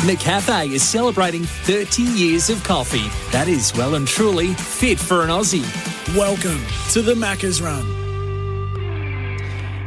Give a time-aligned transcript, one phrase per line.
[0.00, 3.06] McCafe is celebrating 30 years of coffee.
[3.32, 5.62] That is well and truly fit for an Aussie.
[6.16, 6.58] Welcome
[6.92, 7.84] to the Macca's Run.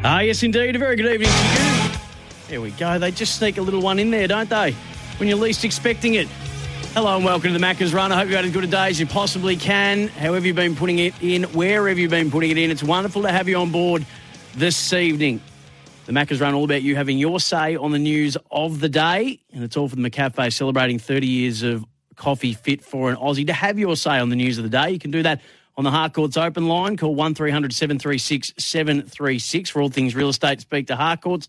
[0.03, 0.75] Ah, yes, indeed.
[0.75, 1.99] A very good evening to you.
[2.47, 2.99] There we go.
[2.99, 4.73] They just sneak a little one in there, don't they?
[5.17, 6.27] When you're least expecting it.
[6.93, 8.11] Hello and welcome to the Macca's Run.
[8.11, 10.09] I hope you had as good a day as you possibly can.
[10.09, 13.31] However you've been putting it in, wherever you've been putting it in, it's wonderful to
[13.31, 14.05] have you on board
[14.53, 15.41] this evening.
[16.05, 19.39] The Macca's Run all about you having your say on the news of the day,
[19.53, 21.85] and it's all for the McCafe celebrating 30 years of
[22.17, 23.47] coffee fit for an Aussie.
[23.47, 25.39] To have your say on the news of the day, you can do that
[25.77, 26.97] on the Harcourts open line.
[26.97, 30.59] Call 1300 736 736 for all things real estate.
[30.59, 31.47] Speak to Harcourts.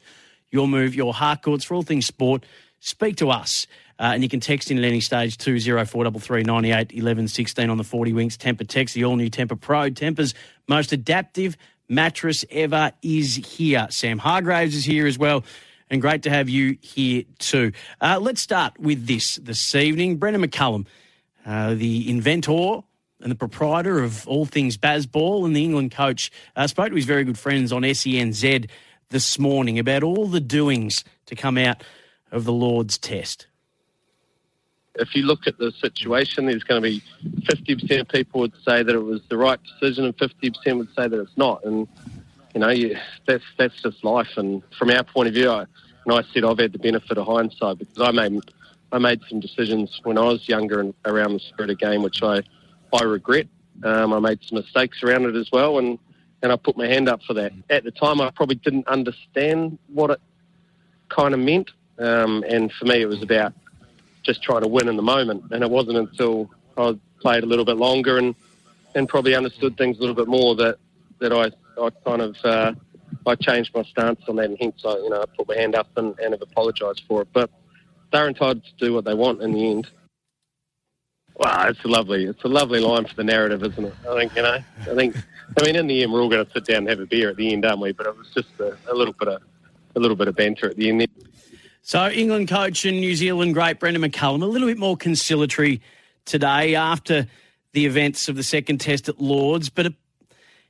[0.52, 1.64] Your move, your Harcourts.
[1.64, 2.46] For all things sport,
[2.78, 3.66] speak to us.
[3.98, 7.84] Uh, and you can text in at any stage 20433 98 11 16 on the
[7.84, 9.90] 40 Winks Tempur text, the all new Tempur Pro.
[9.90, 10.32] Tempur's
[10.68, 11.56] most adaptive
[11.88, 13.86] mattress ever is here.
[13.90, 15.44] Sam Hargreaves is here as well.
[15.90, 17.72] And great to have you here too.
[18.00, 20.16] Uh, let's start with this this evening.
[20.16, 20.86] Brendan McCullum,
[21.44, 22.82] uh, the inventor
[23.20, 27.04] and the proprietor of all things Bazball and the England coach, uh, spoke to his
[27.04, 28.68] very good friends on SENZ
[29.10, 31.84] this morning about all the doings to come out
[32.32, 33.46] of the Lord's Test
[34.96, 37.02] if you look at the situation, there's going to be
[37.46, 41.08] 50% of people would say that it was the right decision, and 50% would say
[41.08, 41.64] that it's not.
[41.64, 41.88] And
[42.54, 44.36] you know, you, that's that's just life.
[44.36, 45.66] And from our point of view, I,
[46.04, 48.40] and I said I've had the benefit of hindsight because I made
[48.92, 52.22] I made some decisions when I was younger and around the spirit of game, which
[52.22, 52.42] I
[52.92, 53.48] I regret.
[53.82, 55.98] Um, I made some mistakes around it as well, and
[56.42, 57.52] and I put my hand up for that.
[57.70, 60.20] At the time, I probably didn't understand what it
[61.08, 63.52] kind of meant, um, and for me, it was about
[64.24, 65.44] just trying to win in the moment.
[65.52, 68.34] And it wasn't until I played a little bit longer and,
[68.94, 70.78] and probably understood things a little bit more that,
[71.20, 72.72] that I, I kind of uh,
[73.26, 75.74] I changed my stance on that, and hence I you know I put my hand
[75.74, 77.28] up and, and have apologised for it.
[77.32, 77.50] But
[78.12, 79.88] they're entitled to do what they want in the end.
[81.36, 83.94] Wow, it's a lovely, it's a lovely line for the narrative, isn't it?
[84.08, 84.58] I think you know.
[84.82, 85.16] I think,
[85.58, 87.30] I mean, in the end, we're all going to sit down and have a beer
[87.30, 87.92] at the end, aren't we?
[87.92, 89.42] But it was just a, a little bit of
[89.96, 91.08] a little bit of banter at the end.
[91.86, 95.82] So, England coach and New Zealand great Brendan McCullum, a little bit more conciliatory
[96.24, 97.26] today after
[97.74, 99.68] the events of the second test at Lords.
[99.68, 99.92] But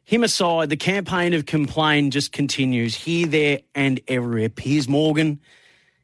[0.02, 4.48] him aside, the campaign of complain just continues here, there, and everywhere.
[4.48, 5.38] Piers Morgan,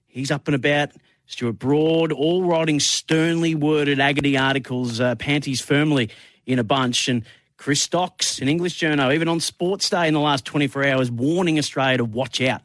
[0.07, 0.91] he's up and about.
[1.27, 6.11] Stuart Broad, all writing sternly worded agony articles, uh, panties firmly
[6.47, 7.09] in a bunch.
[7.09, 7.25] And
[7.57, 11.59] Chris Stocks, an English journo, even on Sports Day in the last 24 hours, warning
[11.59, 12.63] Australia to watch out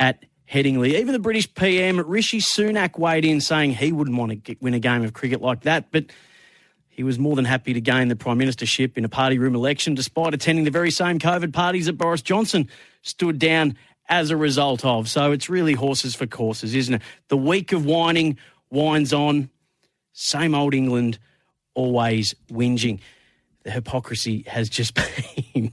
[0.00, 0.94] at Headingley.
[0.94, 4.78] Even the British PM, Rishi Sunak, weighed in saying he wouldn't want to win a
[4.78, 6.06] game of cricket like that, but
[6.88, 9.94] he was more than happy to gain the Prime Ministership in a party room election,
[9.94, 12.68] despite attending the very same COVID parties that Boris Johnson
[13.02, 13.76] stood down
[14.08, 15.08] as a result of.
[15.08, 17.02] So it's really horses for courses, isn't it?
[17.28, 18.38] The week of whining
[18.70, 19.50] winds on.
[20.12, 21.18] Same old England,
[21.74, 23.00] always whinging.
[23.64, 24.94] The hypocrisy has just
[25.54, 25.72] been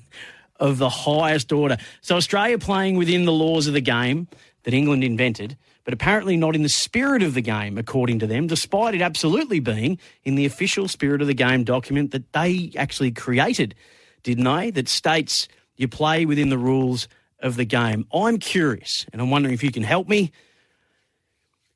[0.59, 1.77] of the highest order.
[2.01, 4.27] So Australia playing within the laws of the game
[4.63, 8.47] that England invented, but apparently not in the spirit of the game, according to them,
[8.47, 13.11] despite it absolutely being in the official spirit of the game document that they actually
[13.11, 13.75] created,
[14.23, 14.71] didn't they?
[14.71, 17.07] That states you play within the rules
[17.39, 18.07] of the game.
[18.13, 20.31] I'm curious, and I'm wondering if you can help me.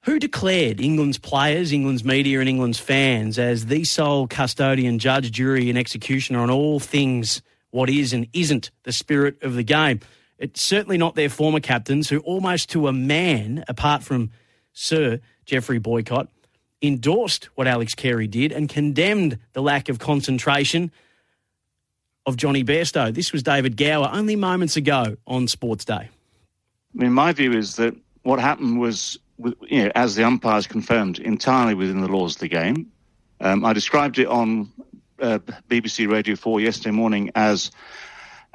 [0.03, 5.69] Who declared England's players, England's media, and England's fans as the sole custodian, judge, jury,
[5.69, 9.99] and executioner on all things what is and isn't the spirit of the game?
[10.39, 14.31] It's certainly not their former captains who, almost to a man, apart from
[14.73, 16.29] Sir Geoffrey Boycott,
[16.81, 20.91] endorsed what Alex Carey did and condemned the lack of concentration
[22.27, 23.13] of Jonny Bairstow.
[23.13, 25.93] This was David Gower only moments ago on Sports Day.
[25.93, 26.09] I
[26.93, 29.17] mean, my view is that what happened was,
[29.61, 32.91] you know, as the umpires confirmed, entirely within the laws of the game.
[33.39, 34.71] Um, I described it on
[35.21, 35.39] uh,
[35.69, 37.71] BBC Radio 4 yesterday morning as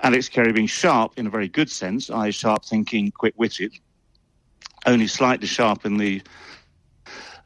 [0.03, 3.73] Alex Carey being sharp in a very good sense, i.e., sharp thinking, quick witted,
[4.87, 6.23] only slightly sharp in the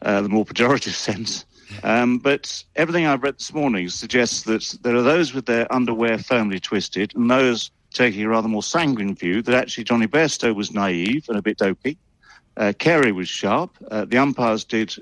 [0.03, 1.45] uh, the more pejorative sense.
[1.83, 6.19] Um, but everything I've read this morning suggests that there are those with their underwear
[6.19, 10.73] firmly twisted and those taking a rather more sanguine view that actually Jonny Bairstow was
[10.73, 11.99] naive and a bit dopey.
[12.57, 13.77] Uh, Carey was sharp.
[13.91, 14.95] Uh, the umpires did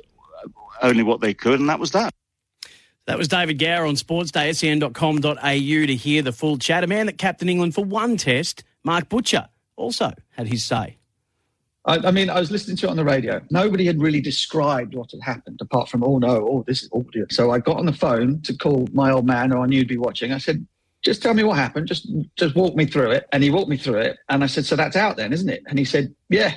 [0.83, 2.15] only what they could, and that was that.
[3.06, 6.85] That was David Gower on Sportsday, sen.com.au to hear the full chat.
[6.85, 10.97] A man that captained England for one test, Mark Butcher, also had his say.
[11.85, 13.43] I, I, mean, I was listening to it on the radio.
[13.51, 17.27] Nobody had really described what had happened apart from, oh no, oh, this is audio.
[17.31, 19.89] So I got on the phone to call my old man who I knew would
[19.89, 20.33] be watching.
[20.33, 20.67] I said,
[21.03, 21.87] just tell me what happened.
[21.87, 23.29] Just, just walk me through it.
[23.33, 24.17] And he walked me through it.
[24.31, 25.62] And I said, so that's out then, isn't it?
[25.69, 26.55] And he said, yeah.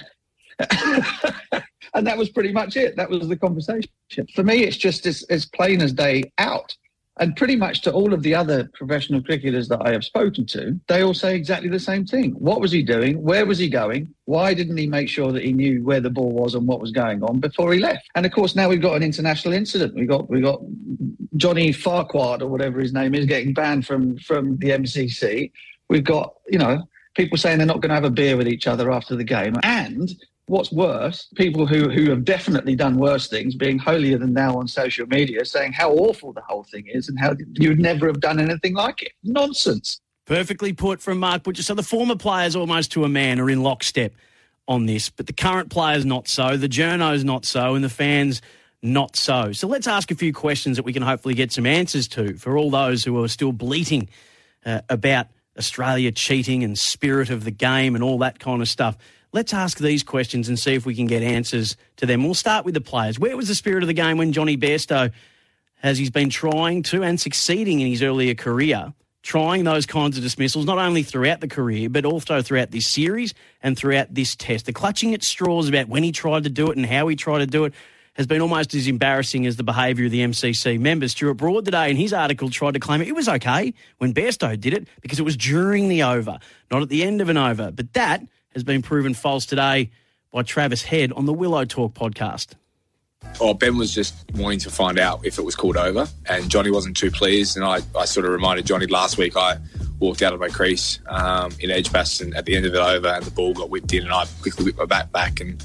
[1.93, 2.95] and that was pretty much it.
[2.95, 3.89] That was the conversation.
[4.35, 6.75] For me, it's just as, as plain as day out.
[7.19, 10.79] And pretty much to all of the other professional cricketers that I have spoken to,
[10.87, 12.33] they all say exactly the same thing.
[12.33, 13.21] What was he doing?
[13.23, 14.13] Where was he going?
[14.25, 16.91] Why didn't he make sure that he knew where the ball was and what was
[16.91, 18.07] going on before he left?
[18.13, 19.95] And of course, now we've got an international incident.
[19.95, 20.61] We got we got
[21.37, 25.51] Johnny Farquhar or whatever his name is getting banned from from the MCC.
[25.89, 28.67] We've got you know people saying they're not going to have a beer with each
[28.67, 30.13] other after the game, and
[30.47, 34.67] What's worse, people who, who have definitely done worse things being holier than thou on
[34.67, 38.39] social media saying how awful the whole thing is and how you'd never have done
[38.39, 39.11] anything like it.
[39.23, 39.99] Nonsense.
[40.25, 41.63] Perfectly put from Mark Butcher.
[41.63, 44.13] So the former players, almost to a man, are in lockstep
[44.69, 48.41] on this, but the current players not so, the journos not so, and the fans
[48.81, 49.51] not so.
[49.51, 52.57] So let's ask a few questions that we can hopefully get some answers to for
[52.57, 54.09] all those who are still bleating
[54.65, 55.27] uh, about
[55.57, 58.97] Australia cheating and spirit of the game and all that kind of stuff.
[59.33, 62.23] Let's ask these questions and see if we can get answers to them.
[62.23, 63.19] We'll start with the players.
[63.19, 65.11] Where was the spirit of the game when Jonny Bairstow,
[65.83, 68.93] as he's been trying to and succeeding in his earlier career,
[69.23, 73.33] trying those kinds of dismissals, not only throughout the career, but also throughout this series
[73.61, 74.65] and throughout this test.
[74.65, 77.39] The clutching at straws about when he tried to do it and how he tried
[77.39, 77.73] to do it
[78.13, 81.11] has been almost as embarrassing as the behaviour of the MCC members.
[81.11, 84.73] Stuart Broad today in his article tried to claim it was okay when Bairstow did
[84.73, 86.39] it because it was during the over,
[86.71, 87.69] not at the end of an over.
[87.69, 88.23] But that
[88.57, 89.91] has been proven false today
[90.31, 92.55] by Travis Head on the Willow Talk podcast.
[93.39, 96.71] Oh, Ben was just wanting to find out if it was called over, and Jonny
[96.71, 97.55] wasn't too pleased.
[97.55, 99.57] And I, I sort of reminded Jonny last week I
[99.99, 103.23] walked out of my crease um, in Edgbaston at the end of it over, and
[103.23, 105.63] the ball got whipped in, and I quickly whipped my back back and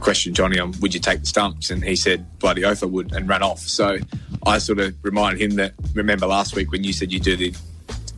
[0.00, 3.12] questioned Jonny on would you take the stumps, and he said bloody oath I would,
[3.12, 3.60] and ran off.
[3.60, 3.98] So
[4.44, 7.54] I sort of reminded him that remember last week when you said you'd do the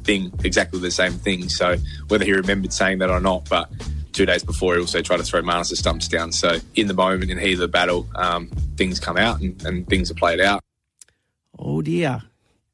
[0.04, 1.50] thing exactly the same thing.
[1.50, 1.76] So
[2.08, 3.70] whether he remembered saying that or not, but
[4.16, 6.32] two days before, he also tried to throw Marnus' stumps down.
[6.32, 9.86] So in the moment, in heat of the battle, um, things come out and, and
[9.88, 10.62] things are played out.
[11.58, 12.22] Oh dear.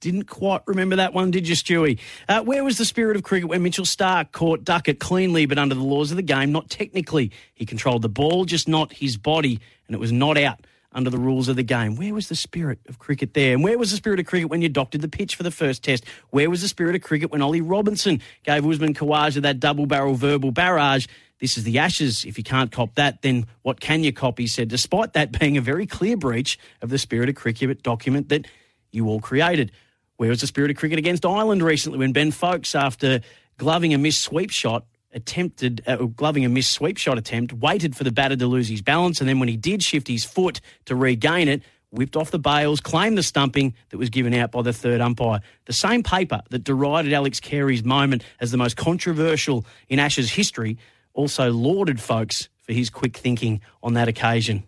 [0.01, 2.01] Didn't quite remember that one, did you, Stewie?
[2.29, 5.77] Uh, where was the spirit of cricket when Mitchell Starc caught Duckett cleanly, but under
[5.77, 7.31] the laws of the game, not technically?
[7.55, 11.19] He controlled the ball, just not his body, and it was not out under the
[11.19, 11.95] rules of the game.
[11.95, 13.55] Where was the spirit of cricket there?
[13.55, 15.85] And where was the spirit of cricket when you doctored the pitch for the first
[15.85, 16.05] test?
[16.31, 20.15] Where was the spirit of cricket when Ollie Robinson gave Usman Khawaja that double barrel
[20.15, 21.07] verbal barrage
[21.43, 22.25] this is the Ashes.
[22.25, 24.39] If you can't cop that, then what can you cop?
[24.39, 28.29] He said, despite that being a very clear breach of the spirit of cricket document
[28.29, 28.47] that
[28.93, 29.73] you all created.
[30.19, 33.23] Where was the spirit of cricket against Ireland recently when Ben Foakes, after
[33.59, 38.05] gloving a missed sweep shot, attempted uh, gloving a missed sweep shot attempt, waited for
[38.05, 40.95] the batter to lose his balance, and then when he did shift his foot to
[40.95, 44.73] regain it, whipped off the bails, claimed the stumping that was given out by the
[44.73, 45.41] third umpire.
[45.65, 50.79] The same paper that derided Alex Carey's moment as the most controversial in Ashes history
[51.15, 54.65] also lauded Foakes for his quick thinking on that occasion.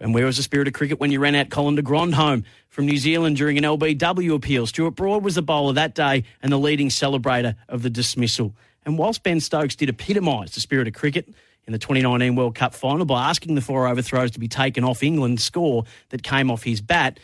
[0.00, 2.44] And where was the spirit of cricket when you ran out Colin de Grandhomme home
[2.70, 4.66] from New Zealand during an LBW appeal?
[4.66, 8.54] Stuart Broad was the bowler that day and the leading celebrator of the dismissal.
[8.86, 11.28] And whilst Ben Stokes did epitomise the spirit of cricket
[11.66, 15.02] in the 2019 World Cup final by asking the four overthrows to be taken off
[15.02, 17.20] England's score that came off his bat,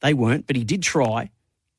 [0.00, 1.30] they weren't, but he did try,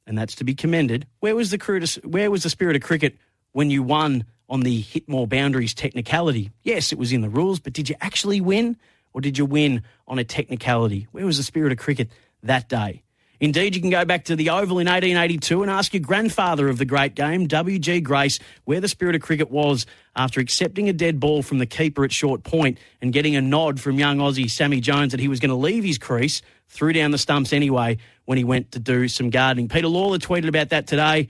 [0.08, 1.06] and that's to be commended.
[1.20, 3.16] Where was the, where was the spirit of cricket
[3.52, 6.52] when you won on the hit more boundaries technicality.
[6.64, 8.78] Yes, it was in the rules, but did you actually win
[9.14, 11.08] or did you win on a technicality?
[11.12, 12.10] Where was the spirit of cricket
[12.44, 13.02] that day?
[13.40, 16.78] Indeed, you can go back to the Oval in 1882 and ask your grandfather of
[16.78, 18.00] the great game, W.G.
[18.02, 19.86] Grace, where the spirit of cricket was
[20.16, 23.80] after accepting a dead ball from the keeper at short point and getting a nod
[23.80, 27.12] from young Aussie Sammy Jones that he was going to leave his crease, threw down
[27.12, 29.68] the stumps anyway when he went to do some gardening.
[29.68, 31.28] Peter Lalor tweeted about that today.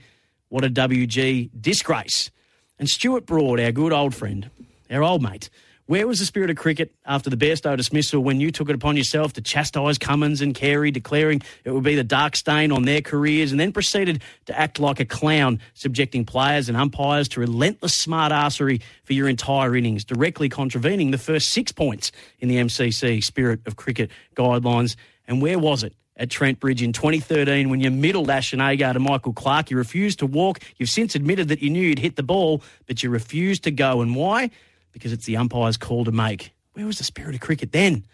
[0.48, 2.30] What a WG disgrace.
[2.78, 4.50] And Stuart Broad, our good old friend,
[4.90, 5.48] our old mate,
[5.86, 8.96] where was the spirit of cricket after the Bairstow dismissal when you took it upon
[8.96, 13.00] yourself to chastise Cummins and Carey, declaring it would be the dark stain on their
[13.00, 17.94] careers, and then proceeded to act like a clown, subjecting players and umpires to relentless
[17.94, 23.22] smart arsery for your entire innings, directly contravening the first six points in the MCC
[23.22, 24.96] spirit of cricket guidelines?
[25.28, 29.00] And where was it at Trent Bridge in 2013 when you middled Ashton Agar to
[29.00, 29.70] Michael Clarke.
[29.70, 30.60] You refused to walk.
[30.76, 34.00] You've since admitted that you knew you'd hit the ball, but you refused to go.
[34.00, 34.50] And why?
[34.92, 36.52] Because it's the umpire's call to make.
[36.72, 38.04] Where was the spirit of cricket then?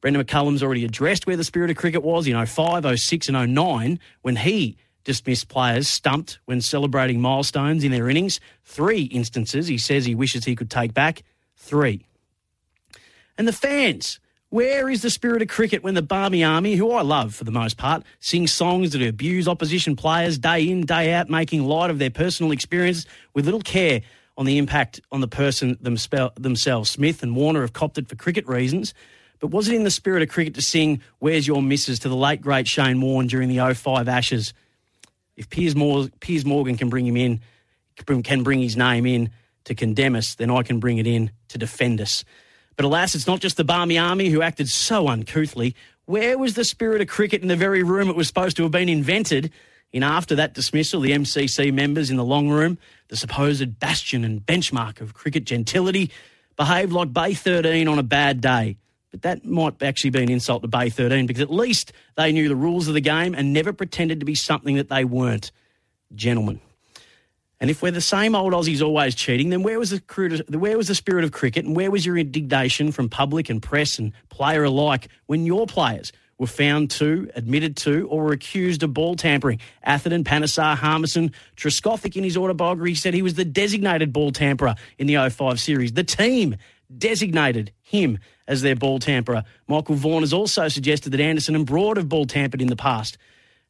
[0.00, 4.00] Brendan McCullum's already addressed where the spirit of cricket was in 05, 06, and 09
[4.22, 8.40] when he dismissed players stumped when celebrating milestones in their innings.
[8.64, 11.22] Three instances he says he wishes he could take back.
[11.56, 12.06] Three.
[13.36, 14.20] And the fans.
[14.50, 17.52] Where is the spirit of cricket when the Barmy Army, who I love for the
[17.52, 22.00] most part, sing songs that abuse opposition players day in, day out, making light of
[22.00, 24.00] their personal experiences with little care
[24.36, 26.90] on the impact on the person themselves?
[26.90, 28.92] Smith and Warner have copped it for cricket reasons.
[29.38, 32.16] But was it in the spirit of cricket to sing Where's Your Missus to the
[32.16, 34.52] late, great Shane Warne during the 05 Ashes?
[35.36, 35.76] If Piers,
[36.18, 37.40] Piers Morgan can bring him in,
[37.94, 39.30] can bring his name in
[39.64, 42.24] to condemn us, then I can bring it in to defend us.
[42.76, 45.74] But alas, it's not just the Barmy Army who acted so uncouthly.
[46.06, 48.72] Where was the spirit of cricket in the very room it was supposed to have
[48.72, 49.52] been invented?
[49.92, 54.44] In after that dismissal, the MCC members in the long room, the supposed bastion and
[54.44, 56.10] benchmark of cricket gentility,
[56.56, 58.76] behaved like Bay 13 on a bad day.
[59.10, 62.48] But that might actually be an insult to Bay 13 because at least they knew
[62.48, 65.50] the rules of the game and never pretended to be something that they weren't.
[66.14, 66.60] Gentlemen.
[67.60, 70.88] And if we're the same old Aussies always cheating, then where was the where was
[70.88, 74.64] the spirit of cricket and where was your indignation from public and press and player
[74.64, 79.60] alike when your players were found to, admitted to, or were accused of ball tampering?
[79.82, 85.06] Atherton, Panesar, Harmison, Trescothick in his autobiography said he was the designated ball tamperer in
[85.06, 85.92] the 05 series.
[85.92, 86.56] The team
[86.96, 89.44] designated him as their ball tamperer.
[89.68, 93.18] Michael Vaughan has also suggested that Anderson and Broad have ball tampered in the past.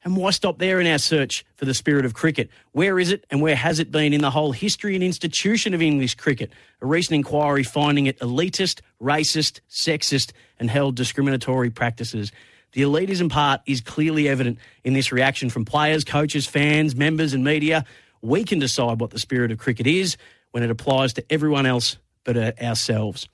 [0.02, 2.48] And why stop there in our search for the spirit of cricket?
[2.72, 5.82] Where is it and where has it been in the whole history and institution of
[5.82, 6.50] English cricket?
[6.80, 12.32] A recent inquiry finding it elitist, racist, sexist, and held discriminatory practices.
[12.72, 17.44] The elitism part is clearly evident in this reaction from players, coaches, fans, members, and
[17.44, 17.84] media.
[18.22, 20.16] We can decide what the spirit of cricket is
[20.52, 23.28] when it applies to everyone else but uh, ourselves.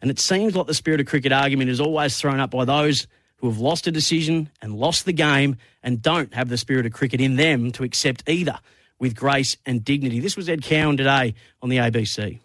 [0.00, 3.06] And it seems like the spirit of cricket argument is always thrown up by those
[3.42, 6.92] who have lost a decision and lost the game and don't have the spirit of
[6.92, 8.58] cricket in them to accept either
[9.00, 10.20] with grace and dignity.
[10.20, 12.38] This was Ed Cowan today on the ABC.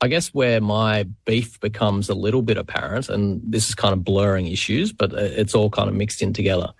[0.00, 4.02] I guess where my beef becomes a little bit apparent, and this is kind of
[4.02, 6.72] blurring issues, but it's all kind of mixed in together,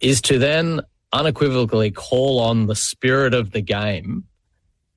[0.00, 0.80] is to then
[1.12, 4.22] unequivocally call on the spirit of the game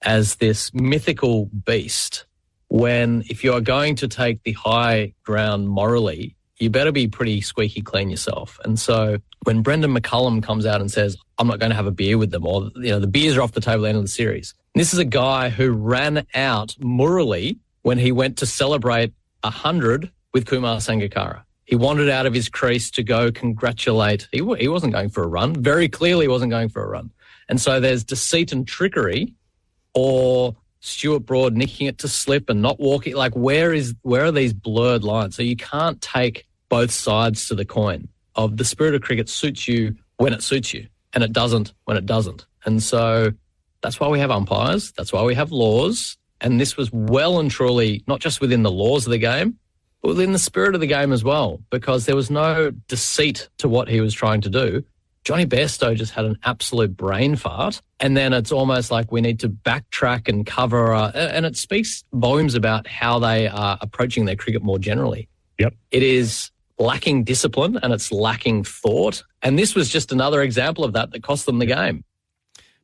[0.03, 2.25] as this mythical beast
[2.67, 7.41] when if you are going to take the high ground morally, you better be pretty
[7.41, 8.59] squeaky clean yourself.
[8.63, 11.91] And so when Brendan McCullum comes out and says, I'm not going to have a
[11.91, 13.97] beer with them, or you know, the beers are off the table at the end
[13.97, 14.53] of the series.
[14.75, 20.11] This is a guy who ran out Murali when he went to celebrate a hundred
[20.33, 21.43] with Kumar Sangakkara.
[21.65, 24.27] He wandered out of his crease to go congratulate.
[24.31, 25.61] He, he wasn't going for a run.
[25.61, 27.11] Very clearly he wasn't going for a run.
[27.49, 29.33] And so there's deceit and trickery
[29.93, 33.15] or Stuart Broad nicking it to slip and not walking.
[33.15, 35.35] Like where is where are these blurred lines?
[35.35, 39.67] So you can't take both sides to the coin of the spirit of cricket suits
[39.67, 42.45] you when it suits you and it doesn't when it doesn't.
[42.65, 43.31] And so
[43.81, 44.91] that's why we have umpires.
[44.91, 46.17] That's why we have laws.
[46.41, 49.57] And this was well and truly not just within the laws of the game,
[50.01, 53.67] but within the spirit of the game as well, because there was no deceit to
[53.67, 54.83] what he was trying to do.
[55.23, 57.81] Jonny Bairstow just had an absolute brain fart.
[57.99, 60.93] And then it's almost like we need to backtrack and cover.
[60.93, 65.27] Uh, and it speaks volumes about how they are approaching their cricket more generally.
[65.59, 65.73] Yep.
[65.91, 69.23] It is lacking discipline and it's lacking thought.
[69.41, 72.03] And this was just another example of that that cost them the game.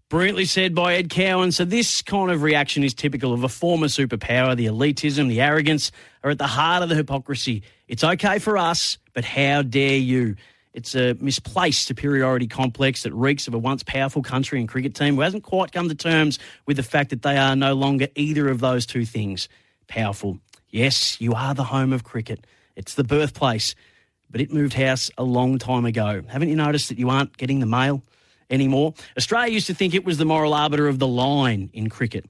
[0.10, 1.52] Brilliantly said by Ed Cowan.
[1.52, 4.56] So, this kind of reaction is typical of a former superpower.
[4.56, 5.92] The elitism, the arrogance
[6.24, 7.64] are at the heart of the hypocrisy.
[7.88, 10.36] It's okay for us, but how dare you?
[10.74, 15.16] It's a misplaced superiority complex that reeks of a once powerful country and cricket team
[15.16, 18.50] who hasn't quite come to terms with the fact that they are no longer either
[18.50, 19.48] of those two things.
[19.88, 20.40] Powerful.
[20.70, 22.46] Yes, you are the home of cricket.
[22.76, 23.76] It's the birthplace,
[24.30, 26.22] but it moved house a long time ago.
[26.28, 28.04] Haven't you noticed that you aren't getting the mail
[28.50, 28.94] anymore?
[29.18, 32.26] Australia used to think it was the moral arbiter of the line in cricket,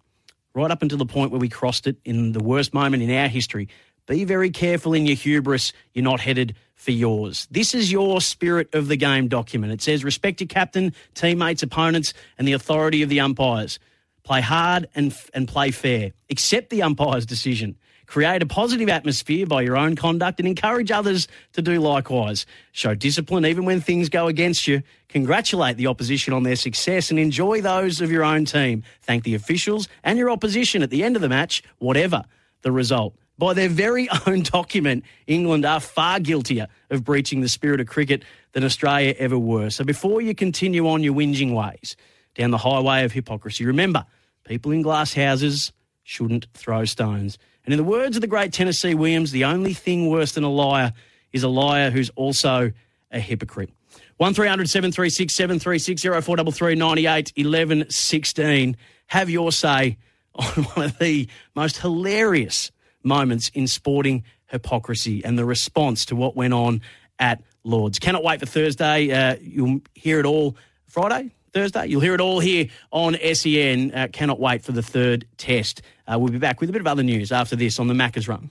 [0.53, 3.27] right up until the point where we crossed it in the worst moment in our
[3.27, 3.69] history.
[4.05, 5.71] Be very careful in your hubris.
[5.93, 7.47] You're not headed for yours.
[7.49, 9.71] This is your spirit of the game document.
[9.71, 13.79] It says respect your captain, teammates, opponents, and the authority of the umpires.
[14.23, 16.11] Play hard and, and play fair.
[16.29, 17.77] Accept the umpire's decision.
[18.05, 22.45] Create a positive atmosphere by your own conduct and encourage others to do likewise.
[22.71, 24.83] Show discipline even when things go against you.
[25.09, 28.83] Congratulate the opposition on their success and enjoy those of your own team.
[29.01, 32.23] Thank the officials and your opposition at the end of the match, whatever
[32.61, 33.15] the result.
[33.37, 38.23] By their very own document, England are far guiltier of breaching the spirit of cricket
[38.53, 39.69] than Australia ever were.
[39.69, 41.95] So before you continue on your whinging ways
[42.35, 44.05] down the highway of hypocrisy, remember
[44.43, 45.71] people in glass houses
[46.03, 47.37] shouldn't throw stones.
[47.65, 50.49] And in the words of the great Tennessee Williams, the only thing worse than a
[50.49, 50.93] liar
[51.31, 52.71] is a liar who's also
[53.11, 53.69] a hypocrite.
[54.17, 58.77] 1300 736 736 0433 98 11 16.
[59.07, 59.97] Have your say
[60.35, 62.71] on one of the most hilarious
[63.03, 66.81] moments in sporting hypocrisy and the response to what went on
[67.19, 67.99] at Lords.
[67.99, 69.11] Cannot wait for Thursday.
[69.11, 70.55] Uh, you'll hear it all
[70.85, 71.87] Friday, Thursday.
[71.87, 73.91] You'll hear it all here on SEN.
[73.93, 75.81] Uh, cannot wait for the third test.
[76.07, 78.27] Uh, we'll be back with a bit of other news after this on the Macca's
[78.27, 78.49] Run.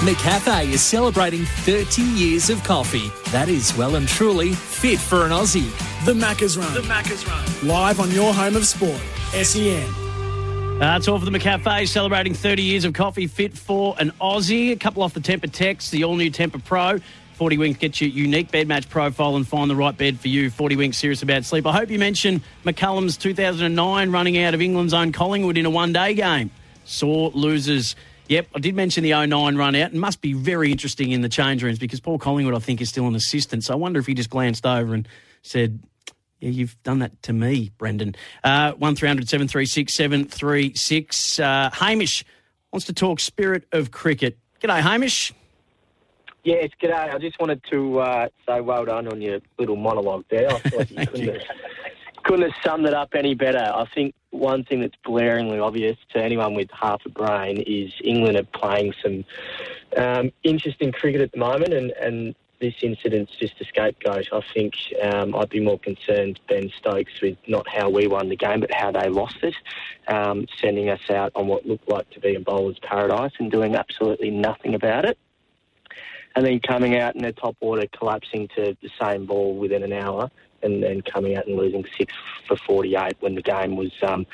[0.00, 3.10] McCafe is celebrating 30 years of coffee.
[3.30, 5.70] That is well and truly fit for an Aussie.
[6.04, 6.72] The Macca's Run.
[6.74, 7.44] The Macca's Run.
[7.66, 9.00] Live on your home of sport,
[9.32, 9.88] SEN.
[10.78, 14.72] That's all for the McCafe, celebrating 30 years of coffee fit for an Aussie.
[14.72, 17.00] A couple off the Tempur text, the all new Tempur Pro.
[17.36, 20.48] 40 Winks gets you unique bed match profile and find the right bed for you.
[20.48, 21.66] 40 Winks serious about sleep.
[21.66, 25.92] I hope you mentioned McCullum's 2009 running out of England's own Collingwood in a one
[25.92, 26.50] day game.
[26.86, 27.94] Sore losers.
[28.28, 31.28] Yep, I did mention the 09 run out and must be very interesting in the
[31.28, 33.64] change rooms because Paul Collingwood, I think, is still an assistant.
[33.64, 35.06] So I wonder if he just glanced over and
[35.42, 35.78] said,
[36.40, 38.16] yeah, you've done that to me, Brendan.
[38.42, 41.38] Uh, 1300 736 736.
[41.38, 42.24] Uh, Hamish
[42.72, 44.38] wants to talk spirit of cricket.
[44.60, 45.34] G'day, Hamish.
[46.46, 47.12] Yes, g'day.
[47.12, 50.48] I just wanted to uh, say well done on your little monologue there.
[50.48, 51.42] I thought you couldn't, Have,
[52.22, 53.58] couldn't have summed it up any better.
[53.74, 58.36] I think one thing that's blaringly obvious to anyone with half a brain is England
[58.36, 59.24] are playing some
[59.96, 64.28] um, interesting cricket at the moment, and, and this incident's just a scapegoat.
[64.32, 68.36] I think um, I'd be more concerned, Ben Stokes, with not how we won the
[68.36, 69.56] game, but how they lost it,
[70.06, 73.74] um, sending us out on what looked like to be a bowler's paradise and doing
[73.74, 75.18] absolutely nothing about it.
[76.36, 79.92] And then coming out in their top order, collapsing to the same ball within an
[79.92, 80.30] hour,
[80.62, 82.12] and then coming out and losing six
[82.46, 84.26] for 48 when the game was um,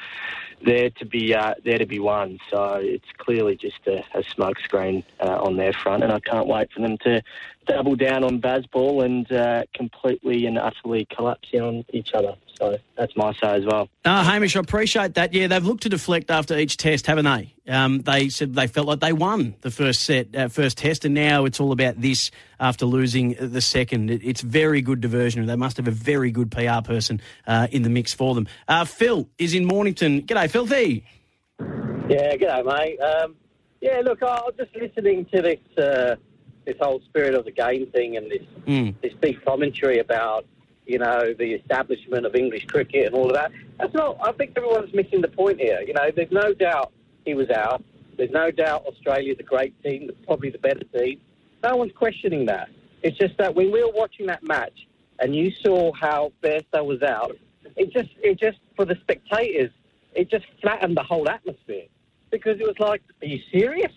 [0.64, 2.38] there to be uh, there to be won.
[2.50, 6.72] So it's clearly just a, a smokescreen uh, on their front, and I can't wait
[6.72, 7.22] for them to
[7.66, 12.34] double down on Bazball and uh, completely and utterly collapse on each other.
[12.62, 13.88] So that's my say as well.
[14.04, 15.34] Uh, Hamish, I appreciate that.
[15.34, 17.52] Yeah, they've looked to deflect after each test, haven't they?
[17.66, 21.12] Um, they said they felt like they won the first set, uh, first test, and
[21.12, 24.10] now it's all about this after losing the second.
[24.12, 25.44] It, it's very good diversion.
[25.46, 28.46] They must have a very good PR person uh, in the mix for them.
[28.68, 30.22] Uh, Phil is in Mornington.
[30.22, 31.04] G'day, Filthy.
[32.08, 32.98] Yeah, g'day, mate.
[33.00, 33.34] Um,
[33.80, 36.14] yeah, look, I was just listening to this uh,
[36.64, 38.94] this whole spirit of the game thing and this Mm.
[39.02, 40.46] this big commentary about
[40.86, 43.52] you know the establishment of English cricket and all of that.
[43.78, 44.18] That's not.
[44.22, 45.80] I think everyone's missing the point here.
[45.86, 46.92] You know, there's no doubt
[47.24, 47.82] he was out.
[48.16, 51.20] There's no doubt Australia's a great team, probably the better team.
[51.62, 52.68] No one's questioning that.
[53.02, 54.86] It's just that when we were watching that match
[55.18, 57.36] and you saw how Bairstow was out,
[57.76, 59.70] it just it just for the spectators,
[60.14, 61.86] it just flattened the whole atmosphere
[62.30, 63.92] because it was like, are you serious?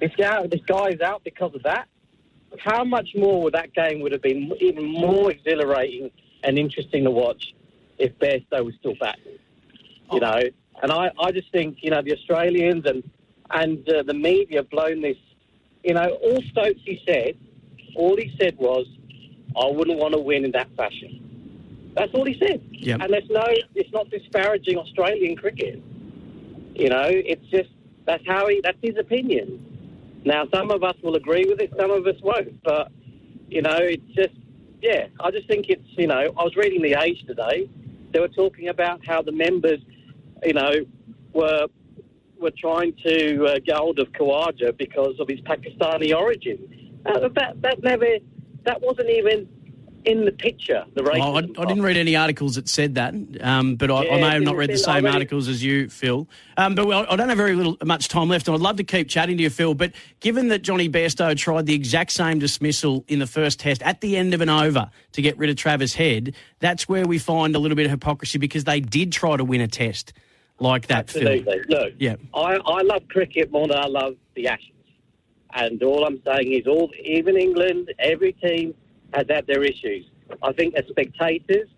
[0.00, 1.88] This guy, this guy is out because of that.
[2.58, 6.10] How much more would that game would have been even more exhilarating
[6.44, 7.54] and interesting to watch
[7.98, 9.18] if Bairstow was still back?
[10.12, 10.40] You know,
[10.82, 13.02] and I, I just think you know the Australians and
[13.50, 15.16] and uh, the media have blown this.
[15.84, 17.36] You know, all Stokes he said,
[17.94, 18.86] all he said was,
[19.56, 21.28] "I wouldn't want to win in that fashion."
[21.94, 22.62] That's all he said.
[22.70, 23.00] Yep.
[23.00, 25.82] And there's no, it's not disparaging Australian cricket.
[26.74, 27.70] You know, it's just
[28.06, 29.64] that's how he, that's his opinion.
[30.24, 32.62] Now, some of us will agree with it, some of us won't.
[32.62, 32.92] But
[33.48, 34.34] you know, it's just,
[34.80, 37.68] yeah, I just think it's, you know, I was reading the Age today.
[38.12, 39.80] They were talking about how the members,
[40.44, 40.72] you know,
[41.32, 41.66] were
[42.38, 46.58] were trying to uh, get hold of Khawaja because of his Pakistani origin.
[47.04, 48.06] Uh, that that never,
[48.64, 49.48] that wasn't even
[50.04, 50.84] in the picture.
[50.94, 51.20] The race.
[51.22, 54.30] Oh, I, I didn't read any articles that said that, um, but I, I may
[54.30, 56.28] have not read the it's in- I same articles as you, Phil.
[56.56, 58.84] Um, but well, I don't have very little much time left, and I'd love to
[58.84, 59.74] keep chatting to you, Phil.
[59.74, 64.00] But given that Jonny Bairstow tried the exact same dismissal in the first test at
[64.00, 67.54] the end of an over to get rid of Travis Head, that's where we find
[67.54, 70.12] a little bit of hypocrisy because they did try to win a test
[70.60, 71.28] like that, Phil.
[71.28, 71.62] Absolutely.
[71.68, 72.16] Look, Yeah.
[72.34, 74.72] I, I love cricket more than I love the Ashes.
[75.54, 78.74] And all I'm saying is, all even England, every team
[79.14, 80.06] has had their issues.
[80.42, 81.68] I think as spectators,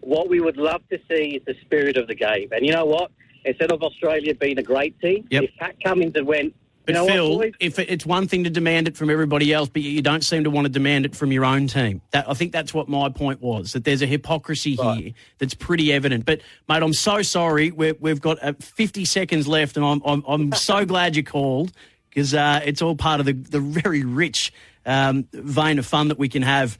[0.00, 2.48] what we would love to see is the spirit of the game.
[2.52, 3.10] And you know what?
[3.44, 5.42] Instead of Australia being a great team, Yep.
[5.44, 6.54] if Pat Cummins had went,
[6.86, 9.68] But you know Phil, what, if it's one thing to demand it from everybody else,
[9.68, 12.00] but you don't seem to want to demand it from your own team.
[12.12, 13.72] That I think that's what my point was.
[13.74, 16.24] That there's a hypocrisy here that's pretty evident.
[16.24, 17.70] But mate, I'm so sorry.
[17.70, 21.72] We're, we've got uh, 50 seconds left, and I'm I'm, I'm so glad you called.
[22.08, 24.52] because uh, it's all part of the, the very rich
[24.86, 26.78] um, vein of fun that we can have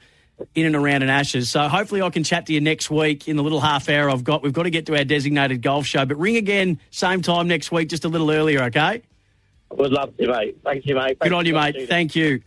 [0.55, 1.49] in and around an Ashes.
[1.49, 4.23] So hopefully I can chat to you next week in the little half hour I've
[4.23, 4.41] got.
[4.41, 7.71] We've got to get to our designated golf show, but ring again same time next
[7.71, 9.03] week, just a little earlier, okay?
[9.71, 10.57] Would love to, mate.
[10.63, 11.19] Thank you, mate.
[11.19, 11.87] Good on you, mate.
[11.87, 12.41] Thank you.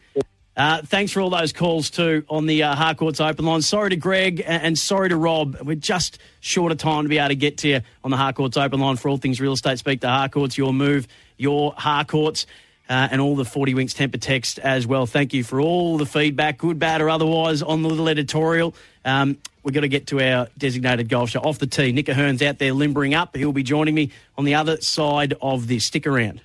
[0.56, 3.60] Uh, thanks for all those calls too on the uh, Harcourts Open line.
[3.60, 5.56] Sorry to Greg and, and sorry to Rob.
[5.60, 8.56] We're just short of time to be able to get to you on the Harcourts
[8.56, 9.78] Open line for all things real estate.
[9.78, 12.46] Speak to Harcourts, your move, your Harcourts.
[12.86, 15.06] Uh, and all the 40 Winks Tempur text as well.
[15.06, 18.74] Thank you for all the feedback, good, bad, or otherwise, on the little editorial.
[19.06, 21.40] Um, we've got to get to our designated golf show.
[21.40, 23.34] Off the tee, Nick Ahern's out there limbering up.
[23.34, 25.86] He'll be joining me on the other side of this.
[25.86, 26.42] Stick around.